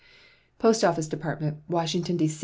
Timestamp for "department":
1.09-1.57